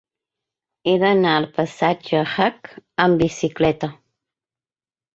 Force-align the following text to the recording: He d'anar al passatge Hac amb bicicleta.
He 0.91 0.95
d'anar 1.03 1.35
al 1.41 1.45
passatge 1.59 2.23
Hac 2.33 2.75
amb 3.07 3.23
bicicleta. 3.27 3.95